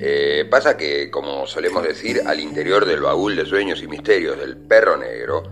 [0.00, 4.56] Eh, pasa que, como solemos decir, al interior del baúl de sueños y misterios del
[4.56, 5.42] perro negro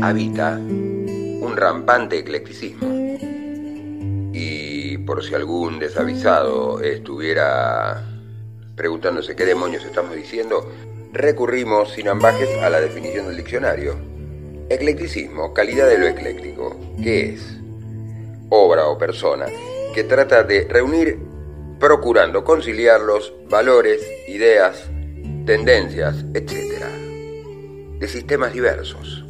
[0.00, 2.88] habita un rampante eclecticismo.
[4.32, 8.02] Y por si algún desavisado estuviera
[8.74, 10.72] preguntándose qué demonios estamos diciendo,
[11.12, 13.96] recurrimos sin ambajes a la definición del diccionario.
[14.70, 16.74] Eclecticismo, calidad de lo ecléctico.
[17.02, 17.58] ¿Qué es?
[18.48, 19.46] Obra o persona
[19.92, 21.18] que trata de reunir,
[21.78, 24.88] procurando conciliar los valores, ideas,
[25.44, 26.84] tendencias, etc.
[27.98, 29.24] de sistemas diversos.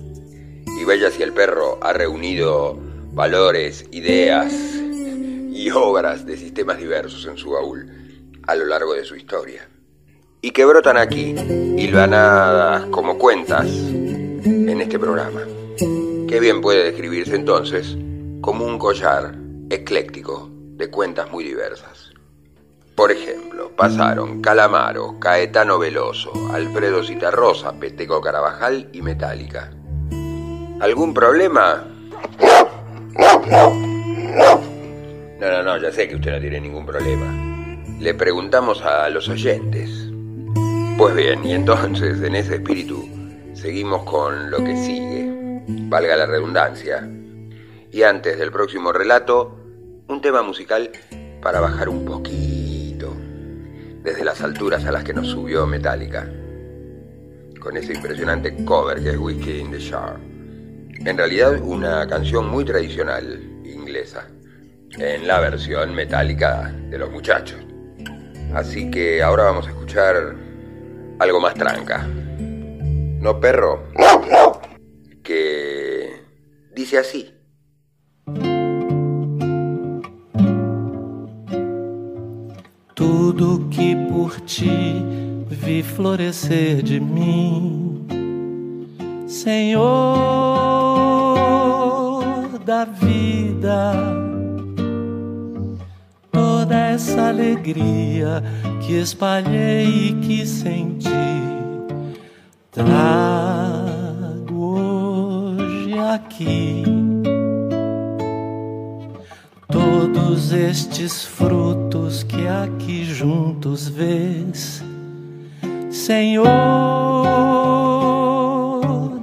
[0.80, 2.78] Y vaya si el perro ha reunido
[3.12, 7.90] valores, ideas y obras de sistemas diversos en su baúl
[8.46, 9.68] a lo largo de su historia.
[10.40, 11.34] Y que brotan aquí,
[11.76, 15.42] hilvanadas como cuentas, en este programa.
[16.28, 17.96] Que bien puede describirse entonces
[18.40, 19.34] como un collar
[19.70, 20.51] ecléctico
[20.82, 22.10] de cuentas muy diversas.
[22.96, 29.70] Por ejemplo, pasaron Calamaro, Caetano Veloso, Alfredo Citarrosa, Peteco Carabajal y Metálica.
[30.80, 31.86] ¿Algún problema?
[35.38, 37.32] No, no, no, ya sé que usted no tiene ningún problema.
[38.00, 40.10] Le preguntamos a los oyentes.
[40.98, 43.08] Pues bien, y entonces en ese espíritu
[43.54, 47.08] seguimos con lo que sigue, valga la redundancia.
[47.92, 49.61] Y antes del próximo relato,
[50.08, 50.90] un tema musical
[51.40, 53.14] para bajar un poquito
[54.02, 56.28] desde las alturas a las que nos subió Metallica,
[57.60, 60.18] con ese impresionante cover que es Whiskey in the Jar.
[61.04, 64.28] En realidad una canción muy tradicional inglesa,
[64.98, 67.58] en la versión metálica de los muchachos.
[68.54, 70.36] Así que ahora vamos a escuchar
[71.18, 72.06] algo más tranca.
[72.06, 73.88] ¿No, perro?
[75.22, 76.20] Que
[76.74, 77.32] dice así.
[83.34, 85.02] Tudo que por ti
[85.48, 88.06] vi florescer de mim,
[89.26, 89.80] Senhor
[92.62, 93.94] da vida,
[96.30, 98.44] toda essa alegria
[98.86, 101.08] que espalhei e que senti,
[102.70, 107.01] trago hoje aqui
[109.72, 114.84] todos estes frutos que aqui juntos vês,
[115.90, 116.46] Senhor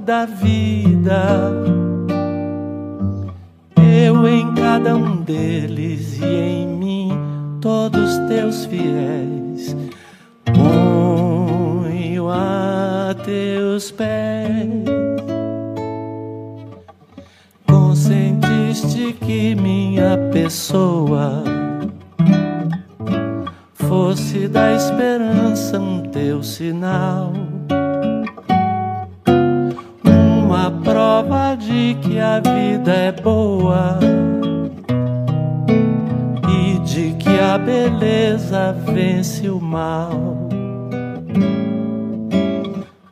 [0.05, 1.53] da vida,
[3.77, 7.11] eu em cada um deles e em mim,
[7.61, 9.75] todos teus fiéis,
[10.45, 15.08] ponho a teus pés.
[19.09, 21.43] Consentiste que minha pessoa
[23.73, 27.33] fosse da esperança um teu sinal,
[30.43, 33.99] uma prova de que a vida é boa
[36.47, 40.11] e de que a beleza vence o mal.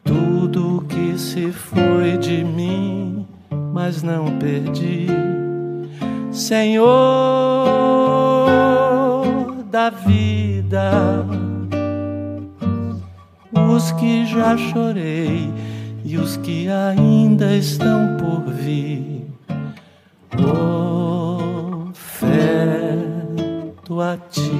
[0.03, 3.25] Tudo que se foi de mim
[3.73, 5.07] mas não perdi.
[6.37, 6.85] Senhor
[9.71, 11.25] da vida,
[13.73, 15.51] os que já chorei
[16.05, 19.25] e os que ainda estão por vir,
[21.89, 22.39] oferto
[23.99, 24.51] a ti.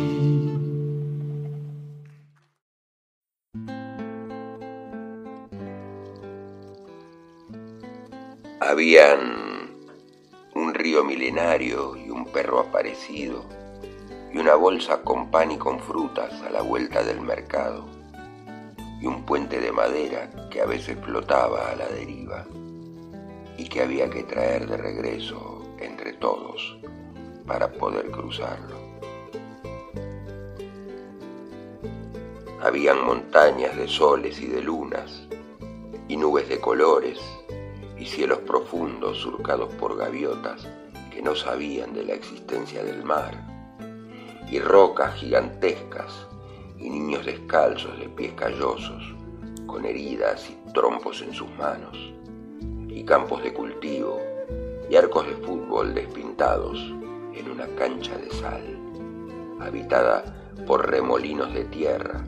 [8.59, 9.46] Habían
[10.95, 13.43] milenario y un perro aparecido
[14.33, 17.85] y una bolsa con pan y con frutas a la vuelta del mercado
[19.01, 22.45] y un puente de madera que a veces flotaba a la deriva
[23.57, 26.77] y que había que traer de regreso entre todos
[27.45, 28.77] para poder cruzarlo.
[32.61, 35.27] Habían montañas de soles y de lunas
[36.07, 37.19] y nubes de colores
[38.07, 40.67] cielos profundos surcados por gaviotas
[41.11, 43.33] que no sabían de la existencia del mar,
[44.49, 46.27] y rocas gigantescas
[46.77, 49.15] y niños descalzos de pies callosos,
[49.65, 51.97] con heridas y trompos en sus manos,
[52.87, 54.19] y campos de cultivo
[54.89, 56.79] y arcos de fútbol despintados
[57.33, 58.63] en una cancha de sal,
[59.59, 60.23] habitada
[60.65, 62.23] por remolinos de tierra,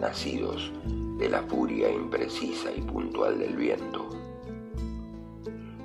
[0.00, 0.72] nacidos
[1.18, 4.23] de la furia imprecisa y puntual del viento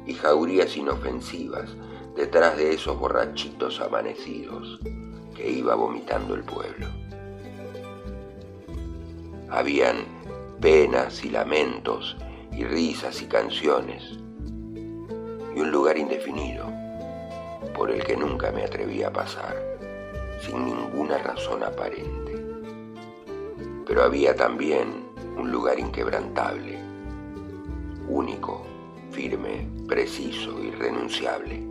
[0.09, 1.69] y jaurías inofensivas
[2.15, 4.79] detrás de esos borrachitos amanecidos
[5.35, 6.87] que iba vomitando el pueblo.
[9.51, 9.97] Habían
[10.59, 12.17] penas y lamentos
[12.51, 14.17] y risas y canciones
[15.55, 16.65] y un lugar indefinido,
[17.75, 19.55] por el que nunca me atreví a pasar,
[20.41, 22.43] sin ninguna razón aparente.
[23.85, 25.05] Pero había también
[25.37, 26.79] un lugar inquebrantable,
[28.07, 28.65] único,
[29.11, 29.78] firme,
[30.09, 31.61] preciso, irrenunciable.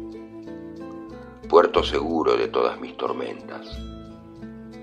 [1.49, 3.67] Puerto seguro de todas mis tormentas,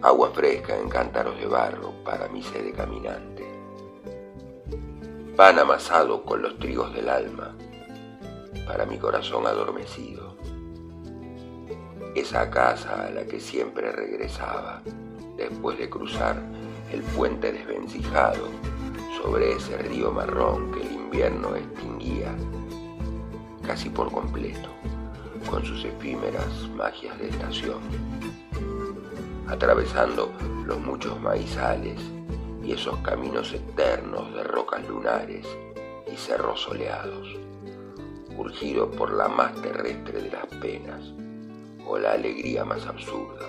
[0.01, 3.45] agua fresca en cántaros de barro para mi sede caminante,
[5.37, 7.55] pan amasado con los trigos del alma
[8.67, 10.35] para mi corazón adormecido,
[12.13, 14.81] esa casa a la que siempre regresaba
[15.37, 16.43] después de cruzar
[16.91, 18.49] el puente desvencijado
[19.23, 22.35] sobre ese río marrón que el invierno extinguía
[23.65, 24.69] casi por completo
[25.49, 27.79] con sus efímeras magias de estación,
[29.47, 30.31] atravesando
[30.65, 31.99] los muchos maizales
[32.63, 35.45] y esos caminos eternos de rocas lunares
[36.11, 37.27] y cerros soleados,
[38.37, 41.01] urgido por la más terrestre de las penas
[41.85, 43.45] o la alegría más absurda,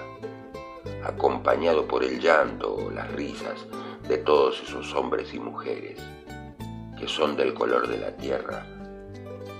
[1.05, 3.67] acompañado por el llanto o las risas
[4.07, 5.99] de todos esos hombres y mujeres
[6.99, 8.67] que son del color de la tierra,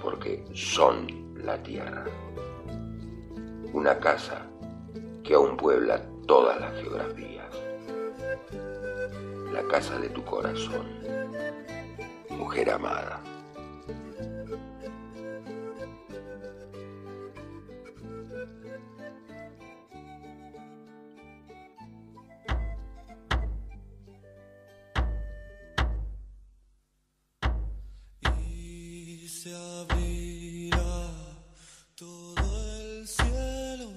[0.07, 2.05] porque son la tierra.
[3.73, 4.47] Una casa
[5.25, 7.53] que aún puebla todas las geografías.
[9.53, 10.87] La casa de tu corazón,
[12.31, 13.21] mujer amada.
[29.47, 31.09] se abrirá
[31.95, 32.47] todo
[32.81, 33.91] el cielo.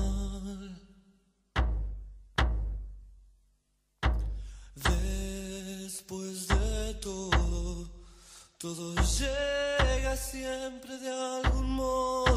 [4.77, 7.91] Después de todo,
[8.57, 12.30] todo llega siempre de algún modo.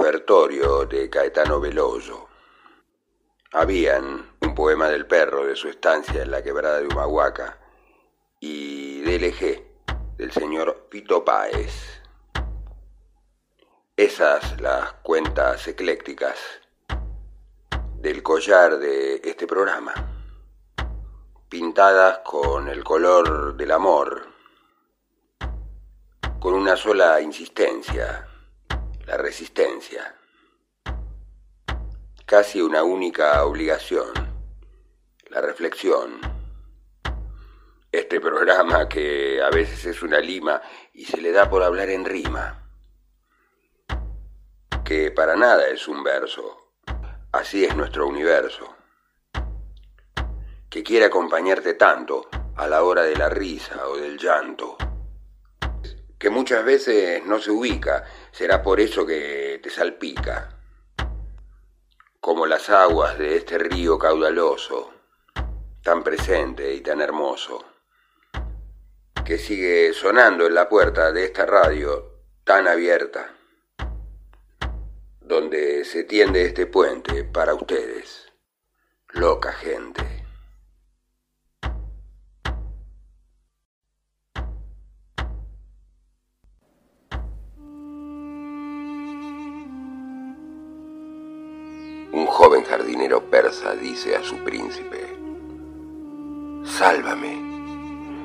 [0.00, 2.26] Ofertorio de Caetano Veloso.
[3.52, 7.58] Habían un poema del perro de su estancia en la quebrada de Humahuaca
[8.40, 12.00] y DLG del señor Pito Páez.
[13.94, 16.38] Esas las cuentas eclécticas
[17.96, 19.92] del collar de este programa,
[21.50, 24.28] pintadas con el color del amor
[26.40, 28.29] con una sola insistencia,
[29.10, 30.14] la resistencia.
[32.24, 34.12] Casi una única obligación,
[35.30, 36.20] la reflexión.
[37.90, 40.62] Este programa que a veces es una lima
[40.94, 42.70] y se le da por hablar en rima,
[44.84, 46.74] que para nada es un verso,
[47.32, 48.76] así es nuestro universo,
[50.68, 54.76] que quiere acompañarte tanto a la hora de la risa o del llanto
[56.20, 60.54] que muchas veces no se ubica, será por eso que te salpica,
[62.20, 64.92] como las aguas de este río caudaloso,
[65.82, 67.64] tan presente y tan hermoso,
[69.24, 73.34] que sigue sonando en la puerta de esta radio tan abierta,
[75.22, 78.30] donde se tiende este puente para ustedes,
[79.08, 80.19] loca gente.
[92.42, 95.14] Joven jardinero persa dice a su príncipe,
[96.64, 97.34] Sálvame,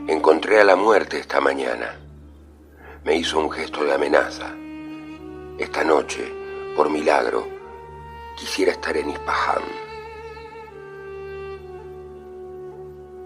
[0.08, 2.00] encontré a la muerte esta mañana.
[3.04, 4.56] Me hizo un gesto de amenaza.
[5.58, 6.32] Esta noche,
[6.78, 7.46] por milagro,
[8.38, 9.64] quisiera estar en Ispahan.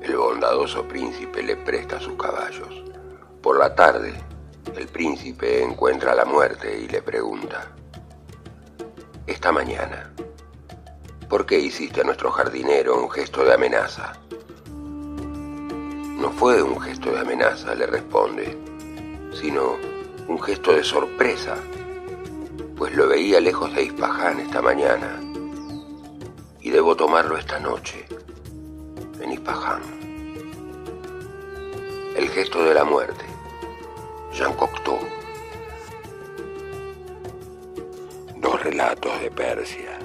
[0.01, 2.83] El bondadoso príncipe le presta sus caballos.
[3.43, 4.15] Por la tarde,
[4.75, 7.75] el príncipe encuentra a la muerte y le pregunta,
[9.27, 10.11] esta mañana,
[11.29, 14.13] ¿Por qué hiciste a nuestro jardinero un gesto de amenaza?
[16.17, 18.57] No fue un gesto de amenaza, le responde,
[19.39, 19.77] sino
[20.27, 21.55] un gesto de sorpresa,
[22.75, 25.21] pues lo veía lejos de Ispaján esta mañana
[26.61, 28.07] y debo tomarlo esta noche
[29.21, 29.83] en Ispaján.
[32.15, 33.25] El gesto de la muerte,
[34.33, 34.97] Jean Cocteau.
[38.37, 39.98] Dos relatos de Persia.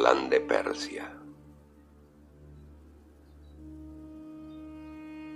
[0.00, 1.12] De Persia.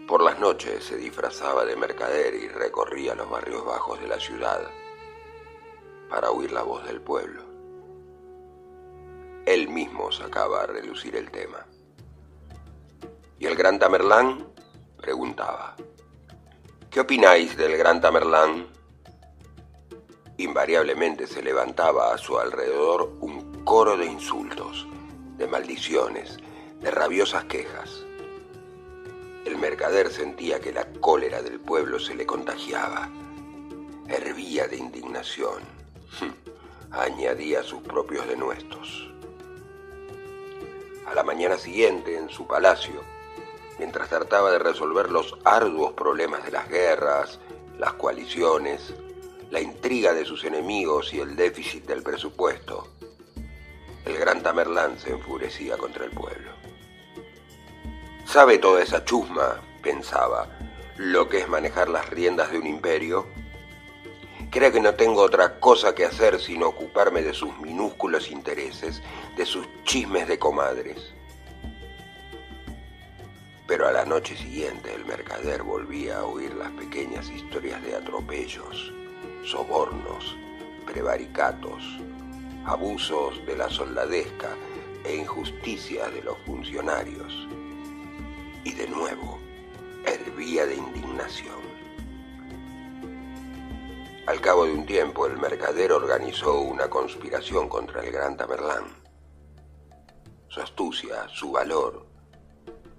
[0.09, 4.67] Por las noches se disfrazaba de mercader y recorría los barrios bajos de la ciudad
[6.09, 7.43] para oír la voz del pueblo.
[9.45, 11.67] Él mismo sacaba a relucir el tema.
[13.39, 14.47] ¿Y el gran Tamerlán?
[14.97, 15.77] preguntaba.
[16.91, 18.67] ¿Qué opináis del gran Tamerlán?
[20.39, 24.87] Invariablemente se levantaba a su alrededor un coro de insultos,
[25.39, 26.37] de maldiciones,
[26.81, 28.05] de rabiosas quejas.
[29.47, 33.09] El mercader sentía que la cólera del pueblo se le contagiaba.
[34.07, 35.63] Hervía de indignación.
[36.91, 39.11] Añadía sus propios denuestos.
[41.07, 43.03] A la mañana siguiente, en su palacio,
[43.79, 47.41] mientras trataba de resolver los arduos problemas de las guerras,
[47.79, 48.93] las coaliciones,
[49.51, 52.94] la intriga de sus enemigos y el déficit del presupuesto,
[54.05, 56.53] el gran Tamerlán se enfurecía contra el pueblo.
[58.27, 60.49] ¿Sabe toda esa chusma, pensaba,
[60.97, 63.27] lo que es manejar las riendas de un imperio?
[64.51, 69.03] Cree que no tengo otra cosa que hacer sino ocuparme de sus minúsculos intereses,
[69.37, 71.13] de sus chismes de comadres.
[73.67, 78.93] Pero a la noche siguiente el mercader volvía a oír las pequeñas historias de atropellos,
[79.45, 80.37] sobornos,
[80.87, 81.83] prevaricatos,
[82.67, 84.57] abusos de la soldadesca
[85.05, 87.47] e injusticias de los funcionarios.
[88.65, 89.39] Y de nuevo,
[90.07, 91.63] hervía de indignación.
[94.27, 98.85] Al cabo de un tiempo, el mercader organizó una conspiración contra el gran Tamerlán.
[100.49, 102.07] Su astucia, su valor,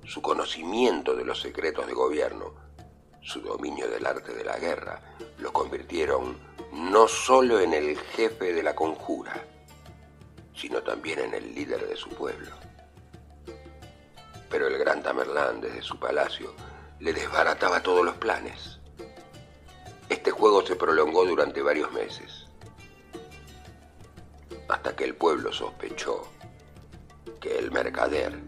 [0.04, 2.54] su conocimiento de los secretos de gobierno,
[3.22, 5.02] su dominio del arte de la guerra,
[5.40, 6.38] lo convirtieron
[6.72, 9.44] no solo en el jefe de la conjura,
[10.56, 12.52] sino también en el líder de su pueblo.
[14.50, 16.54] Pero el gran Tamerlán desde su palacio
[17.00, 18.80] le desbarataba todos los planes.
[20.10, 22.46] Este juego se prolongó durante varios meses.
[24.68, 26.24] hasta que el pueblo sospechó
[27.40, 28.40] que el mercader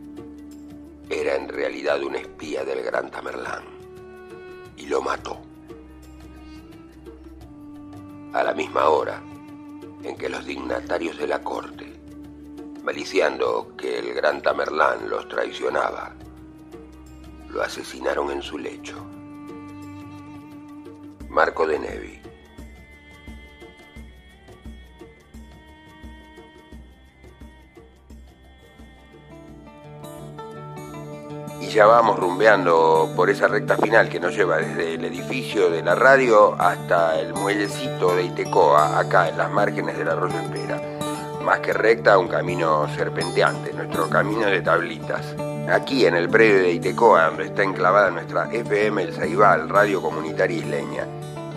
[1.09, 3.63] era en realidad un espía del gran Tamerlán
[4.75, 5.39] y lo mató.
[8.33, 9.21] A la misma hora
[10.03, 11.86] en que los dignatarios de la corte,
[12.87, 16.13] maliciando que el gran Tamerlán los traicionaba,
[17.49, 18.95] lo asesinaron en su lecho.
[21.27, 22.21] Marco de Nevi.
[31.59, 35.83] Y ya vamos rumbeando por esa recta final que nos lleva desde el edificio de
[35.83, 40.96] la radio hasta el muellecito de Itecoa, acá en las márgenes del arroyo Espera.
[41.47, 45.33] Más que recta, un camino serpenteante, nuestro camino de tablitas.
[45.71, 50.57] Aquí en el predio de Itecoa, donde está enclavada nuestra FM El Saibal, radio comunitaria
[50.57, 51.07] isleña,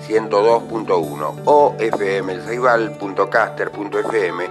[0.07, 4.45] 102.1 o fmelsaibal.caster.fm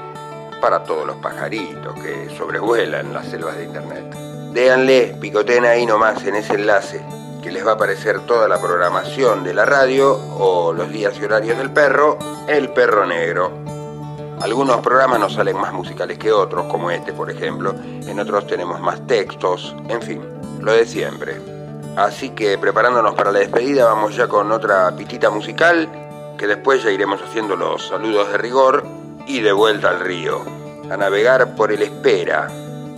[0.60, 4.14] para todos los pajaritos que sobrevuelan las selvas de internet.
[4.52, 7.02] Déanle, picoten ahí nomás en ese enlace,
[7.42, 11.24] que les va a aparecer toda la programación de la radio o los días y
[11.24, 12.20] horarios del perro,
[12.50, 13.79] El Perro Negro.
[14.42, 17.76] Algunos programas nos salen más musicales que otros, como este por ejemplo,
[18.08, 20.22] en otros tenemos más textos, en fin,
[20.62, 21.36] lo de siempre.
[21.98, 25.90] Así que preparándonos para la despedida vamos ya con otra pitita musical,
[26.38, 28.86] que después ya iremos haciendo los saludos de rigor
[29.28, 30.42] y de vuelta al río,
[30.90, 32.48] a navegar por el espera,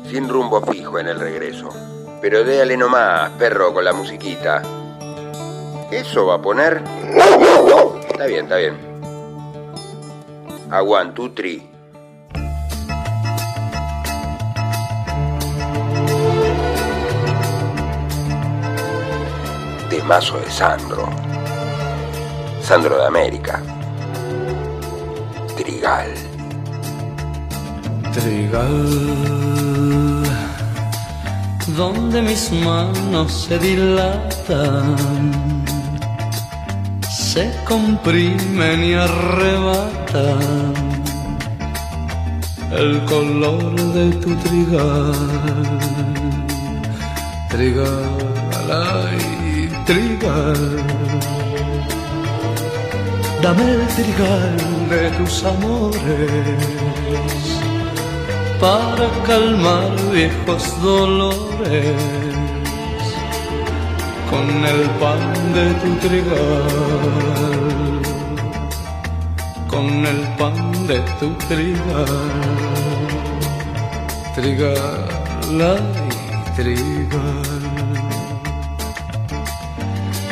[0.08, 1.70] sin rumbo fijo en el regreso.
[2.22, 4.62] Pero déale nomás, perro, con la musiquita.
[5.89, 6.84] ¿Eso va a poner?
[8.12, 8.91] Está bien, está bien.
[10.72, 11.61] Aguan, two, three.
[19.89, 21.09] Temazo de Sandro.
[22.61, 23.61] Sandro de América.
[25.57, 26.13] Trigal.
[28.13, 30.24] Trigal,
[31.78, 34.97] donde mis manos se dilatan,
[37.34, 40.74] se comprimen y arrebatan
[42.74, 45.14] el color de tu trigal.
[47.50, 48.18] Trigal,
[48.70, 50.62] ay, trigal.
[53.42, 54.58] Dame el trigal
[54.90, 56.02] de tus amores
[58.60, 62.20] para calmar viejos dolores
[64.32, 65.22] con el pan
[65.54, 66.68] de tu trigal,
[69.70, 72.32] con el pan de tu trigal,
[74.36, 75.08] trigal,
[75.72, 75.84] ay,
[76.56, 77.62] trigal.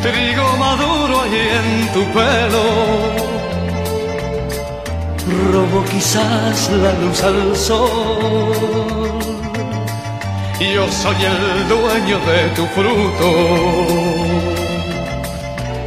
[0.02, 3.30] Trigo maduro allí en tu pelo
[5.52, 8.99] robo quizás la luz al sol.
[10.60, 13.32] Yo soy el dueño de tu fruto,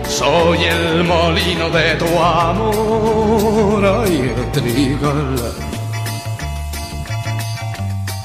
[0.09, 5.37] soy el molino de tu amor, ay, trigal.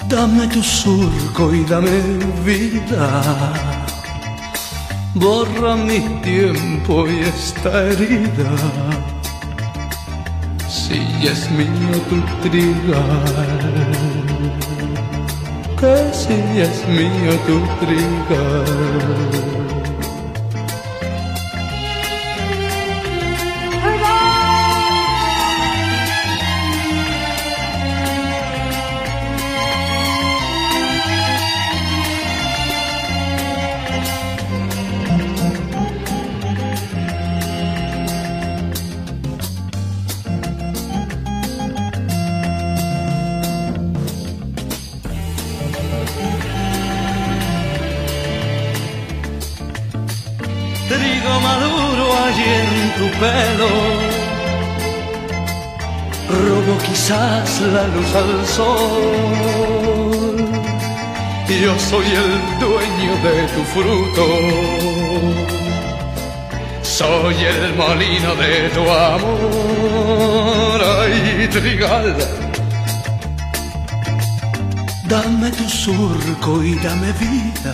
[0.08, 2.00] Dame tu surco y dame
[2.46, 3.22] vida,
[5.16, 8.56] borra mi tiempo y esta herida.
[10.70, 14.17] Si es mío tu trigal,
[15.80, 19.77] que si es mío tu trigo
[57.74, 59.48] la luz al sol.
[61.64, 64.26] Yo soy el dueño de tu fruto.
[66.82, 70.80] Soy el molino de tu amor.
[71.00, 72.16] Ay, trigal.
[75.06, 77.74] Dame tu surco y dame vida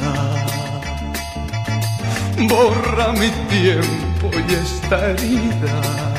[2.48, 6.13] borra mi tiempo y esta herida.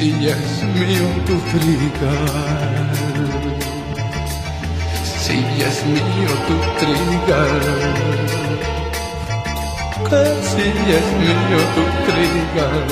[0.00, 2.90] Si es mío tu trigal,
[5.04, 7.60] si es mío tu trigal,
[10.08, 12.86] que mío tu trigal.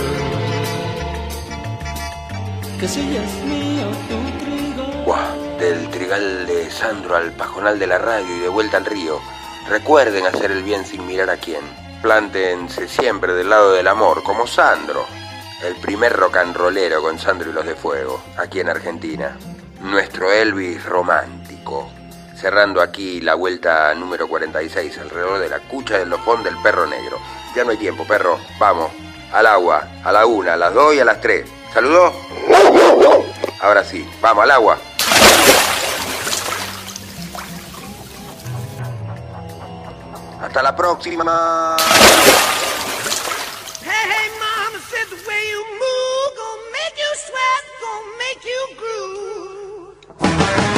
[2.78, 2.86] que
[3.46, 4.84] mío tu trigo.
[5.06, 9.18] Buah, del trigal de Sandro al pajonal de la radio y de vuelta al río.
[9.66, 11.62] Recuerden hacer el bien sin mirar a quién.
[12.02, 15.06] Plántense siempre del lado del amor, como Sandro.
[15.62, 19.36] El primer rock and rollero con Sandro y los de Fuego, aquí en Argentina.
[19.80, 21.90] Nuestro Elvis romántico.
[22.36, 27.18] Cerrando aquí la vuelta número 46 alrededor de la cucha del lofón del perro negro.
[27.56, 28.38] Ya no hay tiempo, perro.
[28.60, 28.92] Vamos.
[29.32, 29.82] Al agua.
[30.04, 31.50] A la una, a las dos y a las tres.
[31.74, 32.12] ¿Saludó?
[33.60, 34.08] Ahora sí.
[34.20, 34.78] Vamos, al agua.
[40.40, 41.76] Hasta la próxima.
[48.34, 50.77] Make you groove.